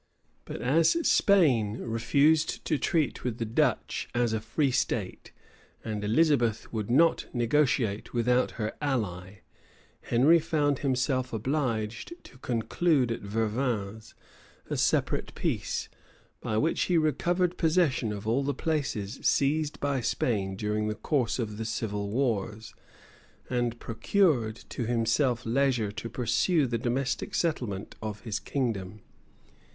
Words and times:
But 0.45 0.63
as 0.63 0.93
Spain 1.07 1.77
refused 1.77 2.65
to 2.65 2.79
treat 2.79 3.23
with 3.23 3.37
the 3.37 3.45
Dutch 3.45 4.09
as 4.15 4.33
a 4.33 4.41
free 4.41 4.71
state, 4.71 5.31
and 5.85 6.03
Elizabeth 6.03 6.73
would 6.73 6.89
not 6.89 7.27
negotiate 7.33 8.11
without 8.11 8.49
her 8.57 8.73
ally, 8.81 9.41
Henry 10.01 10.39
found 10.39 10.79
himself 10.79 11.31
obliged 11.31 12.15
to 12.23 12.39
conclude 12.39 13.11
at 13.11 13.21
Vervins 13.21 14.15
a 14.71 14.75
separate 14.75 15.35
peace, 15.35 15.87
by 16.41 16.57
which 16.57 16.85
he 16.85 16.97
recovered 16.97 17.55
possession 17.59 18.11
of 18.11 18.27
all 18.27 18.41
the 18.41 18.55
places 18.55 19.19
seized 19.21 19.79
by 19.79 20.01
Spain 20.01 20.55
during 20.55 20.87
the 20.87 20.95
course 20.95 21.37
of 21.37 21.57
the 21.57 21.65
civil 21.65 22.09
wars, 22.09 22.73
and 23.51 23.79
procured 23.79 24.55
to 24.69 24.87
himself 24.87 25.45
leisure 25.45 25.91
to 25.91 26.09
pursue 26.09 26.65
the 26.65 26.79
domestic 26.79 27.35
settlement 27.35 27.93
of 28.01 28.21
his 28.21 28.39
kingdom. 28.39 29.01